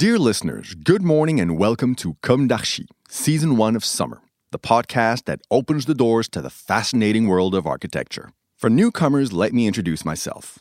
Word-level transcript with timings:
Dear 0.00 0.18
listeners, 0.18 0.74
good 0.76 1.02
morning 1.02 1.38
and 1.40 1.58
welcome 1.58 1.94
to 1.96 2.16
Com 2.22 2.48
d'archi, 2.48 2.88
Season 3.10 3.58
1 3.58 3.76
of 3.76 3.84
Summer, 3.84 4.22
the 4.50 4.58
podcast 4.58 5.26
that 5.26 5.42
opens 5.50 5.84
the 5.84 5.92
doors 5.92 6.26
to 6.30 6.40
the 6.40 6.48
fascinating 6.48 7.28
world 7.28 7.54
of 7.54 7.66
architecture. 7.66 8.30
For 8.56 8.70
newcomers, 8.70 9.34
let 9.34 9.52
me 9.52 9.66
introduce 9.66 10.02
myself. 10.02 10.58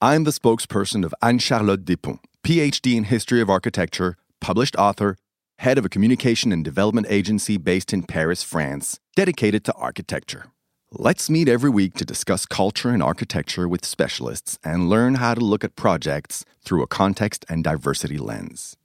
I'm 0.00 0.22
the 0.22 0.30
spokesperson 0.30 1.04
of 1.04 1.12
Anne 1.20 1.40
Charlotte 1.40 1.84
Depincé, 1.84 2.20
PhD 2.44 2.96
in 2.96 3.02
History 3.02 3.40
of 3.40 3.50
Architecture, 3.50 4.18
published 4.40 4.76
author, 4.76 5.16
head 5.58 5.78
of 5.78 5.84
a 5.84 5.88
communication 5.88 6.52
and 6.52 6.64
development 6.64 7.08
agency 7.10 7.56
based 7.56 7.92
in 7.92 8.04
Paris, 8.04 8.44
France, 8.44 9.00
dedicated 9.16 9.64
to 9.64 9.72
architecture. 9.72 10.52
Let's 10.92 11.28
meet 11.28 11.48
every 11.48 11.68
week 11.68 11.94
to 11.94 12.04
discuss 12.04 12.46
culture 12.46 12.90
and 12.90 13.02
architecture 13.02 13.66
with 13.66 13.84
specialists 13.84 14.56
and 14.62 14.88
learn 14.88 15.16
how 15.16 15.34
to 15.34 15.40
look 15.40 15.64
at 15.64 15.74
projects 15.74 16.44
through 16.64 16.80
a 16.84 16.86
context 16.86 17.44
and 17.48 17.64
diversity 17.64 18.18
lens. 18.18 18.76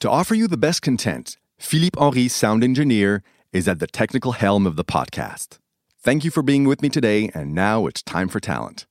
To 0.00 0.10
offer 0.10 0.34
you 0.34 0.48
the 0.48 0.56
best 0.56 0.82
content, 0.82 1.36
Philippe 1.56 1.96
Henry, 1.96 2.26
sound 2.26 2.64
engineer, 2.64 3.22
is 3.52 3.68
at 3.68 3.78
the 3.78 3.86
technical 3.86 4.32
helm 4.32 4.66
of 4.66 4.74
the 4.74 4.84
podcast. 4.84 5.58
Thank 6.00 6.24
you 6.24 6.32
for 6.32 6.42
being 6.42 6.64
with 6.64 6.82
me 6.82 6.88
today, 6.88 7.30
and 7.34 7.54
now 7.54 7.86
it's 7.86 8.02
time 8.02 8.26
for 8.26 8.40
talent. 8.40 8.86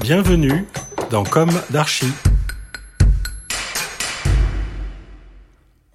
Bienvenue 0.00 0.66
dans 1.10 1.28
Com 1.28 1.48
d'archi. 1.48 2.12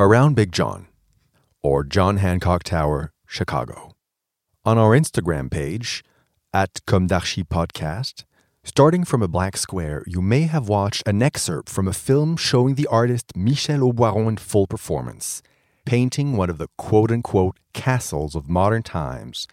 Around 0.01 0.35
Big 0.35 0.51
John, 0.51 0.87
or 1.63 1.85
John 1.85 2.17
Hancock 2.17 2.63
Tower, 2.63 3.12
Chicago. 3.33 3.95
On 4.63 4.77
our 4.77 4.91
Instagram 4.91 5.49
page, 5.49 6.03
at 6.53 6.85
Comme 6.85 7.07
Podcast, 7.07 8.25
starting 8.63 9.03
from 9.03 9.23
a 9.23 9.27
black 9.27 9.57
square, 9.57 10.03
you 10.05 10.21
may 10.21 10.43
have 10.43 10.69
watched 10.69 11.01
an 11.07 11.23
excerpt 11.23 11.67
from 11.67 11.87
a 11.87 11.93
film 11.93 12.37
showing 12.37 12.75
the 12.75 12.85
artist 12.85 13.35
Michel 13.35 13.79
Auboiron 13.79 14.27
in 14.27 14.37
full 14.37 14.67
performance, 14.67 15.41
painting 15.83 16.37
one 16.37 16.51
of 16.51 16.59
the 16.59 16.67
quote 16.77 17.09
unquote 17.09 17.57
castles 17.73 18.35
of 18.35 18.47
modern 18.47 18.83
times, 18.83 19.47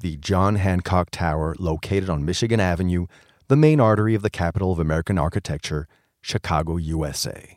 the 0.00 0.16
John 0.16 0.54
Hancock 0.54 1.10
Tower 1.10 1.54
located 1.58 2.08
on 2.08 2.24
Michigan 2.24 2.58
Avenue, 2.58 3.06
the 3.48 3.56
main 3.56 3.80
artery 3.80 4.14
of 4.14 4.22
the 4.22 4.30
capital 4.30 4.72
of 4.72 4.78
American 4.78 5.18
architecture, 5.18 5.86
Chicago, 6.22 6.78
USA. 6.78 7.55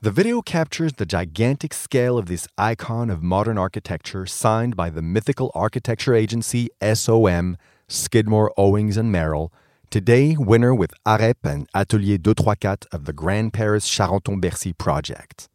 The 0.00 0.12
video 0.12 0.42
captures 0.42 0.92
the 0.92 1.04
gigantic 1.04 1.74
scale 1.74 2.18
of 2.18 2.26
this 2.26 2.46
icon 2.56 3.10
of 3.10 3.20
modern 3.20 3.58
architecture 3.58 4.26
signed 4.26 4.76
by 4.76 4.90
the 4.90 5.02
mythical 5.02 5.50
architecture 5.56 6.14
agency 6.14 6.68
SOM, 6.80 7.56
Skidmore, 7.88 8.52
Owings 8.56 8.96
and 8.96 9.10
Merrill, 9.10 9.52
today 9.90 10.36
winner 10.38 10.72
with 10.72 10.94
AREP 11.04 11.38
and 11.42 11.68
Atelier 11.74 12.16
234 12.16 12.76
of 12.92 13.06
the 13.06 13.12
Grand 13.12 13.52
Paris 13.52 13.88
Charenton-Bercy 13.88 14.72
project. 14.74 15.48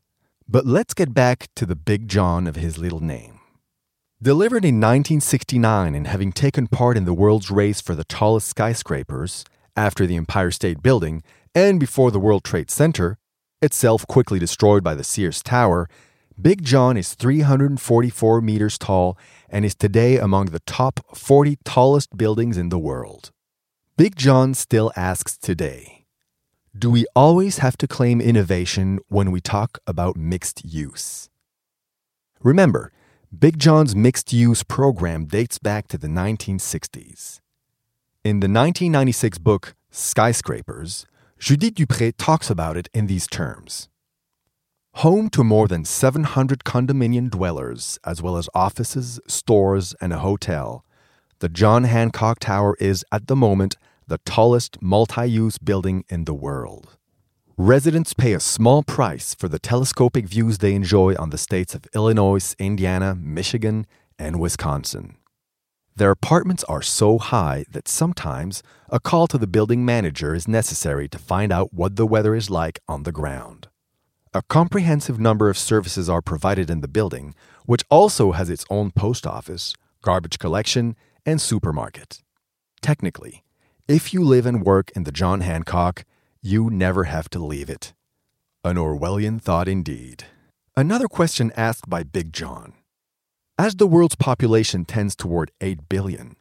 But 0.46 0.66
let's 0.66 0.94
get 0.94 1.14
back 1.14 1.48
to 1.56 1.66
the 1.66 1.78
Big 1.78 2.10
John 2.10 2.46
of 2.46 2.58
his 2.58 2.78
little 2.78 3.00
name. 3.00 3.40
Delivered 4.22 4.66
in 4.66 4.76
1969 4.76 5.96
and 5.96 6.06
having 6.06 6.34
taken 6.34 6.68
part 6.68 6.98
in 6.98 7.06
the 7.06 7.14
world's 7.14 7.50
race 7.50 7.80
for 7.80 7.96
the 7.96 8.04
tallest 8.04 8.50
skyscrapers, 8.50 9.46
after 9.78 10.06
the 10.06 10.18
Empire 10.18 10.52
State 10.52 10.84
Building 10.84 11.24
and 11.56 11.80
before 11.80 12.12
the 12.12 12.20
World 12.20 12.44
Trade 12.44 12.70
Center, 12.70 13.18
itself 13.64 14.06
quickly 14.06 14.38
destroyed 14.38 14.84
by 14.84 14.94
the 14.94 15.04
Sears 15.04 15.42
Tower, 15.42 15.90
Big 16.40 16.64
John 16.64 16.98
is 16.98 17.14
344 17.14 18.42
meters 18.42 18.78
tall 18.78 19.18
and 19.50 19.64
is 19.64 19.76
today 19.76 20.18
among 20.18 20.48
the 20.48 20.60
top 20.62 21.00
40 21.16 21.58
tallest 21.64 22.18
buildings 22.18 22.58
in 22.58 22.70
the 22.70 22.80
world. 22.80 23.32
Big 23.96 24.16
John 24.16 24.54
still 24.54 24.92
asks 24.96 25.38
today 25.38 26.06
Do 26.78 26.90
we 26.90 27.06
always 27.16 27.60
have 27.60 27.78
to 27.78 27.88
claim 27.88 28.20
innovation 28.20 29.00
when 29.08 29.32
we 29.32 29.40
talk 29.40 29.78
about 29.88 30.18
mixed 30.18 30.66
use? 30.66 31.30
Remember, 32.42 32.92
Big 33.38 33.58
John's 33.58 33.96
mixed 33.96 34.34
use 34.34 34.64
program 34.64 35.26
dates 35.26 35.58
back 35.60 35.88
to 35.88 35.98
the 35.98 36.08
1960s. 36.08 37.40
In 38.24 38.40
the 38.40 38.48
1996 38.48 39.38
book 39.38 39.76
Skyscrapers, 39.92 41.06
Judith 41.44 41.74
Dupré 41.74 42.14
talks 42.18 42.50
about 42.50 42.78
it 42.78 42.88
in 42.94 43.08
these 43.08 43.28
terms. 43.28 43.90
Home 44.94 45.30
to 45.32 45.44
more 45.44 45.68
than 45.68 45.84
700 45.84 46.64
condominium 46.64 47.30
dwellers, 47.30 48.00
as 48.06 48.22
well 48.22 48.38
as 48.38 48.48
offices, 48.56 49.20
stores, 49.28 49.94
and 50.00 50.14
a 50.14 50.20
hotel, 50.20 50.86
the 51.40 51.50
John 51.50 51.84
Hancock 51.84 52.40
Tower 52.40 52.78
is, 52.80 53.04
at 53.12 53.28
the 53.28 53.36
moment, 53.36 53.76
the 54.08 54.20
tallest 54.20 54.82
multi 54.82 55.26
use 55.26 55.58
building 55.58 56.06
in 56.08 56.24
the 56.24 56.34
world. 56.34 56.98
Residents 57.58 58.14
pay 58.14 58.32
a 58.32 58.40
small 58.40 58.82
price 58.82 59.36
for 59.36 59.50
the 59.50 59.60
telescopic 59.60 60.26
views 60.26 60.60
they 60.60 60.74
enjoy 60.74 61.14
on 61.16 61.32
the 61.32 61.38
states 61.38 61.76
of 61.76 61.86
Illinois, 61.94 62.56
Indiana, 62.58 63.16
Michigan, 63.16 63.86
and 64.18 64.40
Wisconsin. 64.40 65.18
Their 65.96 66.10
apartments 66.10 66.64
are 66.64 66.82
so 66.82 67.20
high 67.20 67.66
that 67.70 67.88
sometimes 67.88 68.64
a 68.90 69.00
call 69.00 69.28
to 69.28 69.38
the 69.38 69.46
building 69.46 69.86
manager 69.86 70.34
is 70.34 70.48
necessary 70.48 71.08
to 71.10 71.20
find 71.20 71.52
out 71.52 71.72
what 71.72 71.98
the 71.98 72.08
weather 72.08 72.34
is 72.34 72.50
like 72.50 72.80
on 72.88 73.04
the 73.04 73.12
ground. 73.12 73.68
A 74.34 74.42
comprehensive 74.42 75.20
number 75.20 75.50
of 75.50 75.58
services 75.58 76.10
are 76.10 76.22
provided 76.22 76.72
in 76.72 76.82
the 76.82 76.88
building, 76.88 77.36
which 77.68 77.84
also 77.92 78.32
has 78.32 78.50
its 78.50 78.66
own 78.72 78.90
post 78.90 79.28
office, 79.28 79.76
garbage 80.02 80.40
collection, 80.40 80.96
and 81.28 81.40
supermarket. 81.40 82.24
Technically, 82.82 83.44
if 83.88 84.16
you 84.16 84.24
live 84.24 84.48
and 84.48 84.66
work 84.66 84.90
in 84.96 85.04
the 85.04 85.12
John 85.12 85.42
Hancock, 85.42 86.06
you 86.42 86.72
never 86.72 87.04
have 87.04 87.30
to 87.30 87.40
leave 87.40 87.70
it. 87.70 87.94
An 88.64 88.78
Orwellian 88.78 89.40
thought 89.40 89.68
indeed. 89.68 90.24
Another 90.76 91.08
question 91.08 91.52
asked 91.56 91.88
by 91.88 92.02
Big 92.02 92.34
John 92.34 92.74
as 93.58 93.76
the 93.76 93.86
world's 93.86 94.16
population 94.16 94.84
tends 94.84 95.16
toward 95.16 95.52
8 95.62 95.88
billion, 95.88 96.36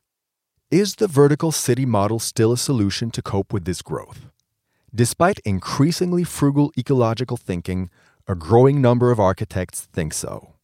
is 0.70 0.94
the 0.94 1.06
vertical 1.06 1.52
city 1.52 1.84
model 1.84 2.18
still 2.18 2.52
a 2.52 2.56
solution 2.56 3.10
to 3.10 3.20
cope 3.20 3.52
with 3.52 3.66
this 3.66 3.82
growth? 3.82 4.30
Despite 4.94 5.38
increasingly 5.40 6.24
frugal 6.24 6.72
ecological 6.78 7.36
thinking, 7.36 7.90
a 8.26 8.34
growing 8.34 8.80
number 8.80 9.10
of 9.10 9.20
architects 9.20 9.82
think 9.92 10.14
so. 10.14 10.54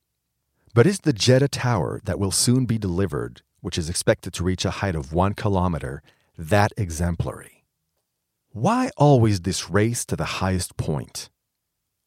But 0.72 0.86
is 0.86 1.00
the 1.00 1.12
Jeddah 1.12 1.48
Tower 1.48 2.00
that 2.04 2.18
will 2.18 2.30
soon 2.30 2.64
be 2.64 2.78
delivered, 2.78 3.42
which 3.60 3.76
is 3.76 3.90
expected 3.90 4.32
to 4.34 4.44
reach 4.44 4.64
a 4.64 4.70
height 4.70 4.94
of 4.94 5.12
one 5.12 5.34
kilometer, 5.34 6.02
that 6.38 6.72
exemplary? 6.78 7.64
Why 8.52 8.90
always 8.96 9.42
this 9.42 9.68
race 9.68 10.06
to 10.06 10.16
the 10.16 10.40
highest 10.40 10.78
point? 10.78 11.28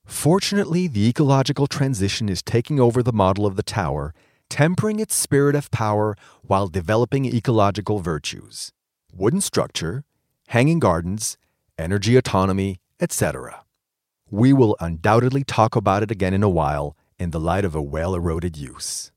Fortunately, 0.04 0.88
the 0.88 1.08
ecological 1.08 1.68
transition 1.68 2.28
is 2.28 2.42
taking 2.42 2.80
over 2.80 3.04
the 3.04 3.14
model 3.14 3.46
of 3.46 3.56
the 3.56 3.64
tower 3.64 4.16
tempering 4.52 5.00
its 5.00 5.16
spirit 5.16 5.56
of 5.56 5.72
power 5.72 6.14
while 6.44 6.68
developing 6.68 7.26
ecological 7.26 8.00
virtues 8.00 8.74
wooden 9.14 9.42
structure, 9.42 10.04
hanging 10.48 10.80
gardens, 10.80 11.38
energy 11.78 12.16
autonomy, 12.16 12.80
etc. 13.00 13.64
We 14.30 14.54
will 14.54 14.78
undoubtedly 14.80 15.44
talk 15.44 15.76
about 15.76 16.04
it 16.04 16.12
again 16.12 16.34
in 16.34 16.44
a 16.44 16.50
while 16.50 16.96
in 17.18 17.32
the 17.32 17.40
light 17.40 17.66
of 17.66 17.76
a 17.76 17.82
well 17.82 18.14
eroded 18.14 18.58
use. 18.58 19.12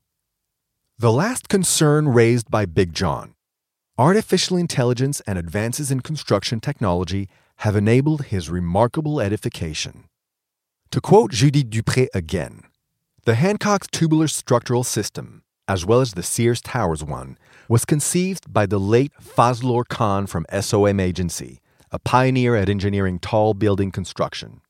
The 0.97 1.11
last 1.11 1.49
concern 1.49 2.07
raised 2.07 2.49
by 2.49 2.65
Big 2.65 2.93
John 2.93 3.35
artificial 3.97 4.57
intelligence 4.57 5.21
and 5.27 5.37
advances 5.37 5.91
in 5.91 5.99
construction 6.01 6.59
technology 6.59 7.29
have 7.57 7.75
enabled 7.75 8.25
his 8.25 8.49
remarkable 8.49 9.21
edification. 9.21 10.05
To 10.91 11.01
quote 11.01 11.31
Judith 11.31 11.69
Dupré 11.69 12.07
again, 12.13 12.63
the 13.25 13.33
Hancock's 13.33 13.87
tubular 13.87 14.27
structural 14.27 14.83
system, 14.83 15.41
as 15.67 15.83
well 15.83 15.99
as 15.99 16.13
the 16.13 16.21
Sears 16.21 16.61
Towers 16.61 17.03
one, 17.03 17.39
was 17.67 17.83
conceived 17.83 18.53
by 18.53 18.67
the 18.67 18.79
late 18.79 19.11
Fazlur 19.19 19.83
Khan 19.87 20.27
from 20.27 20.45
SOM 20.61 20.99
Agency, 20.99 21.59
a 21.91 21.97
pioneer 21.97 22.55
at 22.55 22.69
engineering 22.69 23.17
tall 23.17 23.55
building 23.55 23.89
construction. 23.89 24.61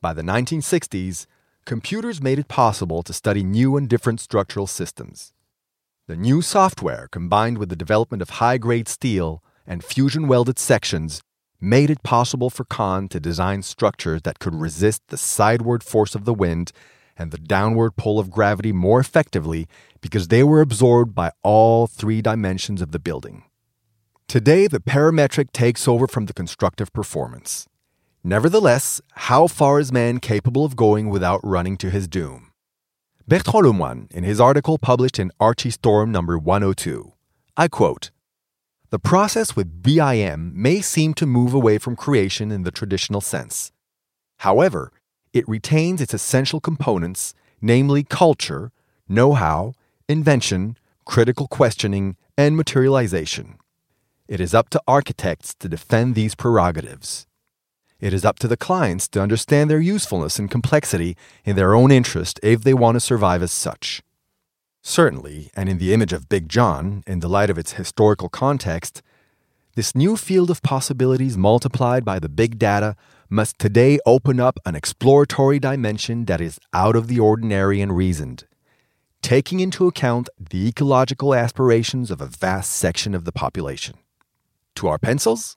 By 0.00 0.14
the 0.14 0.22
1960s, 0.22 1.26
computers 1.64 2.22
made 2.22 2.38
it 2.38 2.46
possible 2.46 3.02
to 3.02 3.12
study 3.12 3.42
new 3.42 3.76
and 3.76 3.88
different 3.88 4.20
structural 4.20 4.68
systems. 4.68 5.32
The 6.06 6.16
new 6.16 6.42
software, 6.42 7.08
combined 7.10 7.58
with 7.58 7.70
the 7.70 7.76
development 7.76 8.22
of 8.22 8.30
high 8.30 8.58
grade 8.58 8.86
steel 8.86 9.42
and 9.66 9.82
fusion 9.82 10.28
welded 10.28 10.60
sections, 10.60 11.22
made 11.60 11.90
it 11.90 12.04
possible 12.04 12.50
for 12.50 12.64
Khan 12.64 13.08
to 13.08 13.18
design 13.18 13.62
structures 13.62 14.22
that 14.22 14.38
could 14.38 14.54
resist 14.54 15.02
the 15.08 15.16
sideward 15.16 15.82
force 15.82 16.14
of 16.14 16.24
the 16.24 16.34
wind 16.34 16.70
and 17.16 17.30
the 17.30 17.38
downward 17.38 17.96
pull 17.96 18.18
of 18.18 18.30
gravity 18.30 18.72
more 18.72 19.00
effectively 19.00 19.66
because 20.00 20.28
they 20.28 20.42
were 20.42 20.60
absorbed 20.60 21.14
by 21.14 21.30
all 21.42 21.86
three 21.86 22.20
dimensions 22.20 22.82
of 22.82 22.92
the 22.92 22.98
building. 22.98 23.44
Today, 24.28 24.66
the 24.66 24.80
parametric 24.80 25.52
takes 25.52 25.86
over 25.86 26.06
from 26.06 26.26
the 26.26 26.34
constructive 26.34 26.92
performance. 26.92 27.68
Nevertheless, 28.22 29.00
how 29.12 29.46
far 29.46 29.78
is 29.78 29.92
man 29.92 30.18
capable 30.18 30.64
of 30.64 30.76
going 30.76 31.10
without 31.10 31.40
running 31.44 31.76
to 31.76 31.90
his 31.90 32.08
doom? 32.08 32.50
Bertrand 33.28 33.66
Lemoine, 33.66 34.10
in 34.10 34.24
his 34.24 34.40
article 34.40 34.78
published 34.78 35.18
in 35.18 35.30
Archistorm 35.40 36.10
number 36.10 36.38
102, 36.38 37.12
I 37.56 37.68
quote, 37.68 38.10
The 38.90 38.98
process 38.98 39.54
with 39.54 39.82
BIM 39.82 40.52
may 40.54 40.80
seem 40.80 41.14
to 41.14 41.26
move 41.26 41.54
away 41.54 41.78
from 41.78 41.96
creation 41.96 42.50
in 42.50 42.64
the 42.64 42.70
traditional 42.70 43.20
sense. 43.20 43.72
However, 44.38 44.90
it 45.34 45.46
retains 45.48 46.00
its 46.00 46.14
essential 46.14 46.60
components, 46.60 47.34
namely 47.60 48.04
culture, 48.04 48.70
know 49.08 49.34
how, 49.34 49.74
invention, 50.08 50.78
critical 51.04 51.48
questioning, 51.48 52.16
and 52.38 52.56
materialization. 52.56 53.58
It 54.28 54.40
is 54.40 54.54
up 54.54 54.70
to 54.70 54.82
architects 54.88 55.54
to 55.56 55.68
defend 55.68 56.14
these 56.14 56.34
prerogatives. 56.36 57.26
It 58.00 58.14
is 58.14 58.24
up 58.24 58.38
to 58.40 58.48
the 58.48 58.56
clients 58.56 59.08
to 59.08 59.20
understand 59.20 59.68
their 59.68 59.80
usefulness 59.80 60.38
and 60.38 60.50
complexity 60.50 61.16
in 61.44 61.56
their 61.56 61.74
own 61.74 61.90
interest 61.90 62.38
if 62.42 62.62
they 62.62 62.74
want 62.74 62.94
to 62.96 63.00
survive 63.00 63.42
as 63.42 63.52
such. 63.52 64.02
Certainly, 64.82 65.50
and 65.56 65.68
in 65.68 65.78
the 65.78 65.92
image 65.92 66.12
of 66.12 66.28
Big 66.28 66.48
John, 66.48 67.02
in 67.06 67.20
the 67.20 67.28
light 67.28 67.50
of 67.50 67.58
its 67.58 67.72
historical 67.72 68.28
context, 68.28 69.02
this 69.76 69.94
new 69.96 70.16
field 70.16 70.50
of 70.50 70.62
possibilities 70.62 71.36
multiplied 71.36 72.04
by 72.04 72.20
the 72.20 72.28
big 72.28 72.58
data 72.60 72.94
must 73.28 73.58
today 73.58 73.98
open 74.06 74.38
up 74.38 74.60
an 74.64 74.76
exploratory 74.76 75.58
dimension 75.58 76.26
that 76.26 76.40
is 76.40 76.60
out 76.72 76.94
of 76.94 77.08
the 77.08 77.18
ordinary 77.18 77.80
and 77.80 77.96
reasoned, 77.96 78.44
taking 79.20 79.58
into 79.58 79.88
account 79.88 80.28
the 80.38 80.68
ecological 80.68 81.34
aspirations 81.34 82.12
of 82.12 82.20
a 82.20 82.26
vast 82.26 82.70
section 82.70 83.16
of 83.16 83.24
the 83.24 83.32
population. 83.32 83.96
To 84.76 84.86
our 84.86 84.98
pencils? 84.98 85.56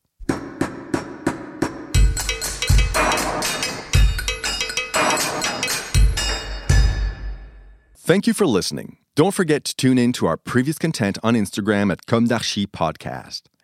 Thank 7.96 8.26
you 8.26 8.34
for 8.34 8.48
listening. 8.48 8.98
Don't 9.16 9.34
forget 9.34 9.64
to 9.66 9.76
tune 9.76 9.98
in 9.98 10.14
to 10.14 10.26
our 10.26 10.38
previous 10.38 10.80
content 10.80 11.20
on 11.22 11.36
Instagram 11.36 11.92
at 11.92 12.08
Com 12.08 12.26
d'archi 12.26 12.66
Podcast. 12.66 13.44